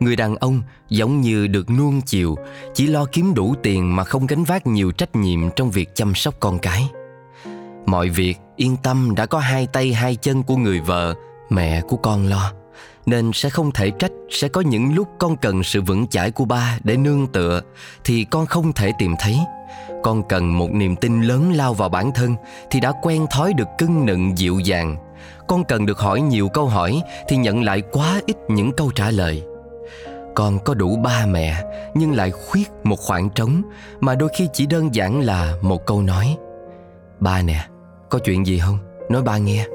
Người 0.00 0.16
đàn 0.16 0.36
ông 0.36 0.62
giống 0.88 1.20
như 1.20 1.46
được 1.46 1.70
nuông 1.70 2.00
chiều, 2.00 2.36
chỉ 2.74 2.86
lo 2.86 3.04
kiếm 3.12 3.34
đủ 3.34 3.54
tiền 3.62 3.96
mà 3.96 4.04
không 4.04 4.26
gánh 4.26 4.44
vác 4.44 4.66
nhiều 4.66 4.92
trách 4.92 5.16
nhiệm 5.16 5.50
trong 5.56 5.70
việc 5.70 5.94
chăm 5.94 6.14
sóc 6.14 6.34
con 6.40 6.58
cái. 6.58 6.88
Mọi 7.86 8.08
việc 8.08 8.38
yên 8.56 8.76
tâm 8.82 9.14
đã 9.14 9.26
có 9.26 9.38
hai 9.38 9.66
tay 9.66 9.92
hai 9.92 10.16
chân 10.16 10.42
của 10.42 10.56
người 10.56 10.80
vợ, 10.80 11.14
mẹ 11.50 11.80
của 11.80 11.96
con 11.96 12.26
lo. 12.26 12.52
Nên 13.06 13.32
sẽ 13.32 13.50
không 13.50 13.72
thể 13.72 13.90
trách 13.90 14.10
Sẽ 14.30 14.48
có 14.48 14.60
những 14.60 14.94
lúc 14.94 15.08
con 15.18 15.36
cần 15.36 15.62
sự 15.62 15.82
vững 15.82 16.06
chãi 16.06 16.30
của 16.30 16.44
ba 16.44 16.78
Để 16.84 16.96
nương 16.96 17.26
tựa 17.26 17.60
Thì 18.04 18.24
con 18.24 18.46
không 18.46 18.72
thể 18.72 18.92
tìm 18.98 19.14
thấy 19.20 19.38
Con 20.02 20.22
cần 20.28 20.58
một 20.58 20.70
niềm 20.72 20.96
tin 20.96 21.22
lớn 21.22 21.52
lao 21.52 21.74
vào 21.74 21.88
bản 21.88 22.10
thân 22.14 22.36
Thì 22.70 22.80
đã 22.80 22.92
quen 23.02 23.26
thói 23.30 23.52
được 23.52 23.68
cưng 23.78 24.06
nựng 24.06 24.38
dịu 24.38 24.58
dàng 24.58 24.96
con 25.50 25.64
cần 25.64 25.86
được 25.86 25.98
hỏi 25.98 26.20
nhiều 26.20 26.48
câu 26.48 26.66
hỏi 26.66 27.02
thì 27.28 27.36
nhận 27.36 27.62
lại 27.62 27.82
quá 27.92 28.20
ít 28.26 28.36
những 28.48 28.72
câu 28.72 28.90
trả 28.94 29.10
lời. 29.10 29.42
Con 30.34 30.58
có 30.64 30.74
đủ 30.74 30.96
ba 30.96 31.26
mẹ, 31.26 31.64
nhưng 31.94 32.12
lại 32.12 32.30
khuyết 32.30 32.70
một 32.84 32.96
khoảng 32.96 33.30
trống 33.30 33.62
mà 34.00 34.14
đôi 34.14 34.28
khi 34.36 34.48
chỉ 34.52 34.66
đơn 34.66 34.94
giản 34.94 35.20
là 35.20 35.54
một 35.62 35.86
câu 35.86 36.02
nói. 36.02 36.36
Ba 37.20 37.42
nè, 37.42 37.66
có 38.10 38.18
chuyện 38.18 38.46
gì 38.46 38.58
không? 38.58 38.78
Nói 39.08 39.22
ba 39.22 39.38
nghe. 39.38 39.66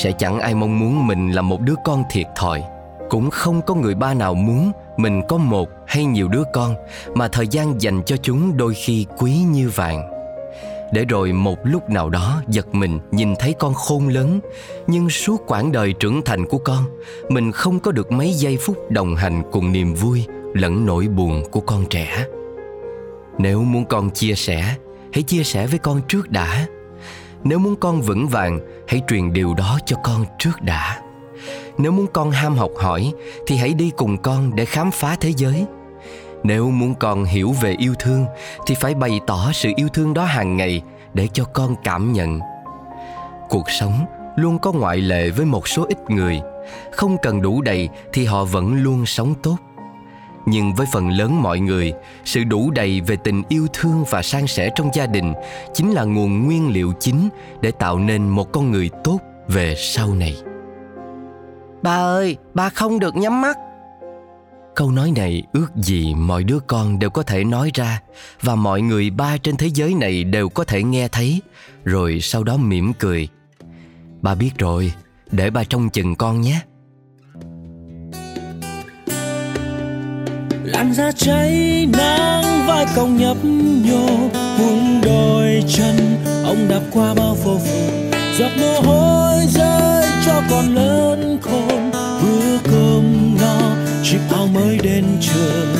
Sẽ 0.00 0.12
chẳng 0.12 0.40
ai 0.40 0.54
mong 0.54 0.78
muốn 0.78 1.06
mình 1.06 1.30
là 1.30 1.42
một 1.42 1.60
đứa 1.60 1.74
con 1.84 2.04
thiệt 2.10 2.26
thòi. 2.36 2.62
Cũng 3.10 3.30
không 3.30 3.62
có 3.62 3.74
người 3.74 3.94
ba 3.94 4.14
nào 4.14 4.34
muốn 4.34 4.72
mình 4.96 5.22
có 5.28 5.36
một 5.36 5.68
hay 5.86 6.04
nhiều 6.04 6.28
đứa 6.28 6.42
con, 6.52 6.74
mà 7.14 7.28
thời 7.28 7.48
gian 7.48 7.82
dành 7.82 8.02
cho 8.06 8.16
chúng 8.16 8.56
đôi 8.56 8.74
khi 8.74 9.06
quý 9.18 9.32
như 9.32 9.70
vàng. 9.74 10.10
Để 10.92 11.04
rồi 11.04 11.32
một 11.32 11.58
lúc 11.62 11.90
nào 11.90 12.10
đó 12.10 12.42
giật 12.48 12.74
mình 12.74 12.98
nhìn 13.10 13.34
thấy 13.38 13.54
con 13.58 13.74
khôn 13.74 14.08
lớn, 14.08 14.40
nhưng 14.86 15.10
suốt 15.10 15.42
quãng 15.46 15.72
đời 15.72 15.92
trưởng 15.92 16.22
thành 16.24 16.46
của 16.46 16.58
con, 16.58 16.84
mình 17.28 17.52
không 17.52 17.80
có 17.80 17.92
được 17.92 18.12
mấy 18.12 18.32
giây 18.32 18.58
phút 18.60 18.90
đồng 18.90 19.14
hành 19.14 19.42
cùng 19.52 19.72
niềm 19.72 19.94
vui 19.94 20.26
lẫn 20.54 20.86
nỗi 20.86 21.08
buồn 21.08 21.42
của 21.50 21.60
con 21.60 21.84
trẻ. 21.90 22.26
Nếu 23.38 23.62
muốn 23.62 23.84
con 23.84 24.10
chia 24.10 24.34
sẻ, 24.34 24.74
hãy 25.12 25.22
chia 25.22 25.42
sẻ 25.42 25.66
với 25.66 25.78
con 25.78 26.00
trước 26.08 26.30
đã 26.30 26.66
nếu 27.44 27.58
muốn 27.58 27.76
con 27.76 28.00
vững 28.00 28.28
vàng, 28.28 28.60
hãy 28.88 29.02
truyền 29.08 29.32
điều 29.32 29.54
đó 29.54 29.78
cho 29.86 29.96
con 30.04 30.24
trước 30.38 30.62
đã. 30.62 31.00
Nếu 31.78 31.92
muốn 31.92 32.06
con 32.12 32.30
ham 32.30 32.56
học 32.56 32.70
hỏi, 32.78 33.12
thì 33.46 33.56
hãy 33.56 33.74
đi 33.74 33.90
cùng 33.96 34.16
con 34.18 34.54
để 34.54 34.64
khám 34.64 34.90
phá 34.90 35.16
thế 35.20 35.32
giới. 35.36 35.66
Nếu 36.42 36.70
muốn 36.70 36.94
con 36.94 37.24
hiểu 37.24 37.54
về 37.62 37.74
yêu 37.78 37.94
thương, 37.98 38.26
thì 38.66 38.74
phải 38.74 38.94
bày 38.94 39.20
tỏ 39.26 39.50
sự 39.52 39.72
yêu 39.76 39.88
thương 39.88 40.14
đó 40.14 40.24
hàng 40.24 40.56
ngày 40.56 40.82
để 41.14 41.28
cho 41.32 41.44
con 41.44 41.74
cảm 41.84 42.12
nhận. 42.12 42.40
Cuộc 43.48 43.70
sống 43.70 44.04
luôn 44.36 44.58
có 44.58 44.72
ngoại 44.72 44.96
lệ 44.96 45.30
với 45.30 45.46
một 45.46 45.68
số 45.68 45.86
ít 45.88 45.98
người. 46.10 46.40
Không 46.92 47.16
cần 47.22 47.42
đủ 47.42 47.62
đầy 47.62 47.88
thì 48.12 48.24
họ 48.24 48.44
vẫn 48.44 48.82
luôn 48.82 49.06
sống 49.06 49.34
tốt 49.42 49.56
nhưng 50.46 50.74
với 50.74 50.86
phần 50.92 51.10
lớn 51.10 51.42
mọi 51.42 51.60
người 51.60 51.92
sự 52.24 52.44
đủ 52.44 52.70
đầy 52.70 53.00
về 53.00 53.16
tình 53.16 53.42
yêu 53.48 53.66
thương 53.72 54.04
và 54.10 54.22
san 54.22 54.46
sẻ 54.46 54.70
trong 54.76 54.90
gia 54.94 55.06
đình 55.06 55.32
chính 55.74 55.92
là 55.92 56.04
nguồn 56.04 56.46
nguyên 56.46 56.72
liệu 56.72 56.92
chính 57.00 57.28
để 57.60 57.70
tạo 57.70 57.98
nên 57.98 58.28
một 58.28 58.52
con 58.52 58.70
người 58.70 58.90
tốt 59.04 59.18
về 59.48 59.74
sau 59.78 60.14
này. 60.14 60.36
Ba 61.82 61.96
ơi 61.96 62.36
ba 62.54 62.68
không 62.68 62.98
được 62.98 63.16
nhắm 63.16 63.40
mắt. 63.40 63.58
Câu 64.74 64.90
nói 64.90 65.12
này 65.16 65.42
ước 65.52 65.76
gì 65.76 66.14
mọi 66.14 66.44
đứa 66.44 66.58
con 66.58 66.98
đều 66.98 67.10
có 67.10 67.22
thể 67.22 67.44
nói 67.44 67.70
ra 67.74 68.00
và 68.42 68.54
mọi 68.54 68.82
người 68.82 69.10
ba 69.10 69.36
trên 69.36 69.56
thế 69.56 69.70
giới 69.74 69.94
này 69.94 70.24
đều 70.24 70.48
có 70.48 70.64
thể 70.64 70.82
nghe 70.82 71.08
thấy 71.08 71.42
rồi 71.84 72.20
sau 72.20 72.44
đó 72.44 72.56
mỉm 72.56 72.92
cười. 72.92 73.28
Ba 74.22 74.34
biết 74.34 74.50
rồi 74.58 74.92
để 75.30 75.50
ba 75.50 75.64
trông 75.64 75.90
chừng 75.90 76.14
con 76.14 76.40
nhé 76.40 76.60
làn 80.72 80.94
da 80.94 81.12
cháy 81.12 81.86
nắng, 81.92 82.66
vai 82.66 82.86
cong 82.96 83.16
nhấp 83.16 83.36
nhô 83.84 84.06
vùng 84.58 85.00
đôi 85.04 85.64
chân. 85.68 85.96
Ông 86.44 86.68
đạp 86.68 86.80
qua 86.92 87.14
bao 87.14 87.36
phố 87.44 87.58
phường 87.58 88.10
giọt 88.38 88.50
mồ 88.60 88.80
hôi 88.80 89.46
rơi 89.48 90.04
cho 90.26 90.42
con 90.50 90.74
lớn 90.74 91.38
khôn. 91.42 91.90
Bữa 92.22 92.58
cơm 92.64 93.36
no, 93.40 93.60
chiếc 94.02 94.18
áo 94.30 94.46
mới 94.54 94.78
đến 94.82 95.04
trường. 95.20 95.74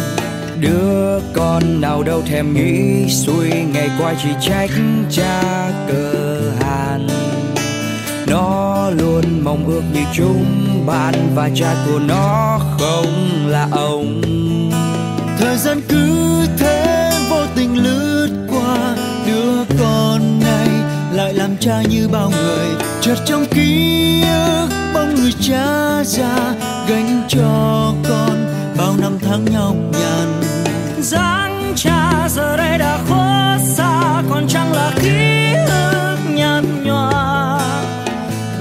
Đứa 0.61 1.21
con 1.33 1.81
nào 1.81 2.03
đâu 2.03 2.23
thèm 2.23 2.55
nghĩ, 2.55 3.09
xuôi 3.11 3.51
ngày 3.73 3.91
qua 3.99 4.15
chỉ 4.23 4.29
trách 4.41 4.71
cha 5.11 5.43
cơ 5.89 6.41
hàn. 6.61 7.07
Nó 8.27 8.91
luôn 8.91 9.25
mong 9.45 9.67
ước 9.67 9.83
như 9.93 10.01
chúng 10.13 10.45
bạn 10.87 11.15
và 11.35 11.51
cha 11.55 11.75
của 11.87 11.99
nó 11.99 12.61
không 12.79 13.47
là 13.47 13.69
ông 13.71 14.23
gian 15.61 15.81
cứ 15.89 16.47
thế 16.59 17.11
vô 17.31 17.41
tình 17.57 17.83
lướt 17.83 18.29
qua. 18.49 18.97
Đứa 19.27 19.65
con 19.81 20.41
này 20.41 20.69
lại 21.13 21.35
làm 21.35 21.57
cha 21.61 21.83
như 21.91 22.09
bao 22.09 22.31
người. 22.31 22.67
Chợt 23.01 23.17
trong 23.25 23.47
ký 23.47 24.23
ức 24.23 24.69
bóng 24.95 25.15
người 25.15 25.33
cha 25.41 26.05
già 26.05 26.55
gánh 26.89 27.23
cho 27.29 27.93
con 28.09 28.47
bao 28.79 28.95
năm 29.01 29.19
tháng 29.23 29.45
nhọc 29.45 29.75
nhằn. 29.93 30.41
Dáng 31.01 31.73
cha 31.77 32.29
giờ 32.31 32.57
đây 32.57 32.79
đã 32.79 32.99
khuất 33.09 33.61
xa, 33.77 34.23
còn 34.31 34.49
chẳng 34.49 34.73
là 34.73 34.93
ký 35.03 35.55
ức 35.67 36.19
nhạt 36.35 36.65
nhòa. 36.85 37.61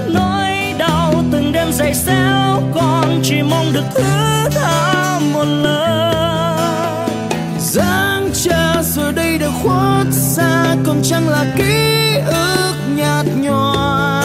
Nỗi 0.08 0.74
đau 0.78 1.14
từng 1.32 1.52
đêm 1.52 1.72
dày 1.72 1.94
xéo, 1.94 2.62
con 2.76 3.20
chỉ 3.24 3.42
mong 3.42 3.74
được 3.74 3.86
thứ 3.96 4.50
tha 4.52 5.20
một 5.34 5.46
lần. 5.46 6.09
khuất 9.64 10.08
xa, 10.12 10.76
còn 10.86 11.02
chẳng 11.04 11.30
là 11.30 11.46
ký 11.58 12.18
ức 12.26 12.76
nhạt 12.96 13.26
nhòa. 13.38 14.22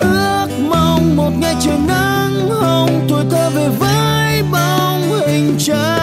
Ước 0.00 0.48
mong 0.68 1.16
một 1.16 1.30
ngày 1.40 1.54
trời 1.60 1.78
nắng 1.88 2.50
hồng, 2.50 3.06
tuổi 3.08 3.24
thơ 3.30 3.50
về 3.50 3.68
với 3.68 4.42
bóng 4.52 5.02
hình 5.26 5.54
trái 5.58 5.99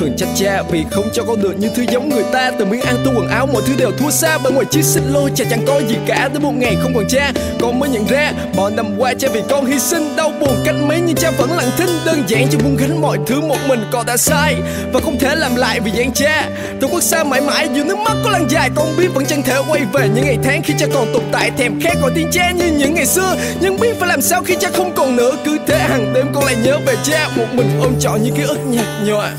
thường 0.00 0.16
trách 0.16 0.28
cha 0.36 0.62
vì 0.70 0.84
không 0.90 1.08
cho 1.12 1.22
con 1.24 1.42
được 1.42 1.58
như 1.58 1.68
thứ 1.74 1.84
giống 1.92 2.08
người 2.08 2.24
ta. 2.32 2.50
Từ 2.58 2.64
miếng 2.64 2.80
ăn 2.80 2.96
tu 3.04 3.12
quần 3.16 3.28
áo, 3.28 3.46
mọi 3.46 3.62
thứ 3.66 3.72
đều 3.78 3.90
thua 3.98 4.10
xa. 4.10 4.38
Bên 4.38 4.54
ngoài 4.54 4.66
chiếc 4.70 4.84
xích 4.84 5.02
lô 5.12 5.28
cha 5.28 5.44
chẳng 5.50 5.66
có 5.66 5.80
gì 5.88 5.96
cả. 6.06 6.28
Tới 6.32 6.40
một 6.40 6.52
ngày 6.52 6.76
không 6.82 6.94
còn 6.94 7.04
cha 7.08 7.32
con 7.60 7.78
mới 7.78 7.90
nhận 7.90 8.06
ra. 8.06 8.32
Bao 8.56 8.70
năm 8.70 8.98
qua 8.98 9.14
cha 9.14 9.28
vì 9.32 9.42
con 9.50 9.66
hy 9.66 9.78
sinh, 9.78 10.16
đau 10.16 10.32
buồn 10.40 10.56
cách 10.64 10.74
mấy 10.86 11.00
nhưng 11.00 11.16
cha 11.16 11.30
vẫn 11.30 11.50
lặng 11.56 11.70
thinh. 11.76 11.90
Đơn 12.04 12.22
giản 12.28 12.46
cho 12.52 12.58
buông 12.58 12.76
gánh 12.76 13.00
mọi 13.00 13.18
thứ 13.26 13.40
một 13.40 13.58
mình 13.68 13.80
con 13.92 14.06
đã 14.06 14.16
sai. 14.16 14.56
Và 14.92 15.00
không 15.00 15.18
thể 15.18 15.34
làm 15.34 15.56
lại 15.56 15.80
vì 15.80 15.90
dạng 15.96 16.12
cha 16.12 16.48
tổ 16.80 16.88
quốc 16.88 17.02
xa 17.02 17.24
mãi 17.24 17.40
mãi, 17.40 17.68
dù 17.74 17.84
nước 17.84 17.98
mắt 17.98 18.16
có 18.24 18.30
lăn 18.30 18.46
dài, 18.50 18.70
con 18.74 18.96
biết 18.98 19.08
vẫn 19.14 19.26
chẳng 19.26 19.42
thể 19.42 19.56
quay 19.68 19.80
về 19.92 20.08
những 20.14 20.24
ngày 20.24 20.38
tháng 20.44 20.62
khi 20.62 20.74
cha 20.78 20.86
còn 20.94 21.12
tồn 21.12 21.22
tại. 21.32 21.50
Thèm 21.50 21.80
khát 21.80 21.94
gọi 22.00 22.10
tiếng 22.14 22.28
cha 22.32 22.50
như 22.50 22.66
những 22.66 22.94
ngày 22.94 23.06
xưa, 23.06 23.36
nhưng 23.60 23.80
biết 23.80 23.96
phải 23.98 24.08
làm 24.08 24.20
sao 24.20 24.42
khi 24.42 24.56
cha 24.60 24.70
không 24.74 24.92
còn 24.96 25.16
nữa. 25.16 25.36
Cứ 25.44 25.58
thế 25.66 25.78
hàng 25.78 26.12
đêm 26.14 26.26
con 26.34 26.44
lại 26.44 26.56
nhớ 26.64 26.78
về 26.86 26.94
cha. 27.04 27.28
Một 27.36 27.46
mình 27.52 27.70
ôm 27.80 27.92
trọn 28.00 28.22
những 28.22 28.34
ký 28.36 28.42
ức 28.42 28.58
nhạt 28.66 28.86
nhòa 29.04 29.32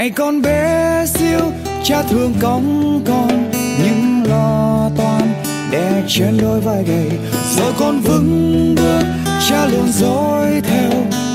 ngày 0.00 0.10
con 0.10 0.42
bé 0.42 1.04
xíu 1.06 1.40
cha 1.84 2.02
thương 2.02 2.34
cõng 2.40 3.02
con 3.06 3.50
nhưng 3.82 4.24
lo 4.28 4.90
toan 4.96 5.39
đè 5.70 6.02
trên 6.08 6.38
đôi 6.42 6.60
vai 6.60 6.84
gầy. 6.84 7.10
Rồi 7.56 7.72
con 7.78 8.00
vững 8.00 8.74
bước, 8.74 9.02
cha 9.48 9.66
luôn 9.66 9.92
dõi 9.92 10.60
theo 10.62 10.90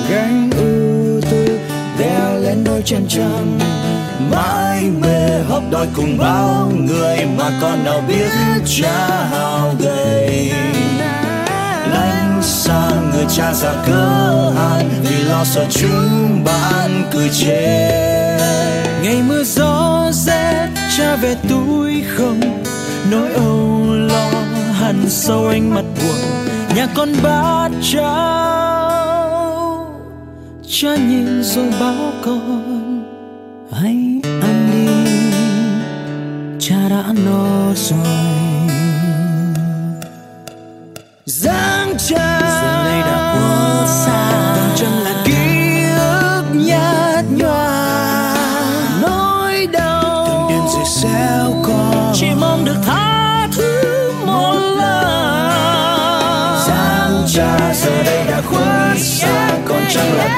gánh 0.10 0.50
ưu 0.58 1.22
tư, 1.32 1.60
đè 2.00 2.40
lên 2.40 2.64
đôi 2.64 2.82
chân 2.86 3.06
trắng 3.10 3.60
mãi 4.32 4.84
mê 5.02 5.40
hấp 5.50 5.64
đôi 5.72 5.88
cùng 5.96 6.18
bao 6.18 6.72
người 6.76 7.26
mà 7.38 7.52
con 7.62 7.84
nào 7.84 8.04
biết 8.08 8.32
cha 8.66 9.08
hào 9.32 9.76
gầy. 9.80 10.52
Lánh 11.92 12.40
xa 12.42 12.90
người 13.14 13.26
cha 13.36 13.54
già 13.54 13.74
cơ 13.88 14.52
hàn 14.56 14.90
vì 15.04 15.24
lo 15.24 15.44
sợ 15.44 15.66
chúng 15.70 16.44
bạn 16.46 17.04
cười 17.14 17.30
chê. 17.30 17.90
Ngày 19.04 19.22
mưa 19.28 19.44
gió 19.44 20.10
rét, 20.14 20.68
cha 20.98 21.16
về 21.16 21.36
túi 21.50 22.04
không 22.18 22.40
nỗi 23.12 23.34
âu 23.34 23.94
lo 23.94 24.30
hằn 24.74 25.10
sâu 25.10 25.48
ánh 25.48 25.74
mặt 25.74 25.86
buồn, 25.96 26.20
nhà 26.76 26.88
con 26.96 27.10
bát 27.24 27.70
cháo 27.82 28.86
cha 30.68 30.96
nhìn 30.96 31.44
rồi 31.44 31.70
báo 31.80 32.12
con, 32.26 33.04
hãy 33.72 34.22
ăn 34.24 34.70
đi, 34.72 34.88
cha 36.60 36.90
đã 36.90 37.14
no 37.26 37.74
rồi. 37.76 38.45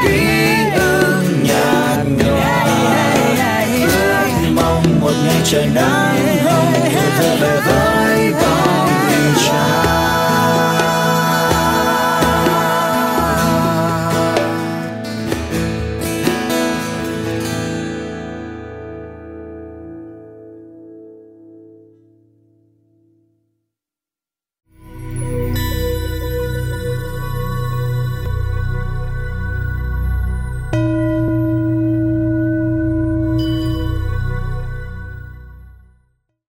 Ký 0.04 0.20
ức 0.76 1.24
nhạt 1.44 1.98
nhòa 2.18 2.76
ước 3.82 4.28
mong 4.56 5.00
một 5.02 5.14
ngày 5.26 5.42
trời 5.44 5.68
nắng 5.76 6.38
hồng 6.44 6.74
thơ 7.18 7.36
về 7.42 7.62
với 7.66 7.87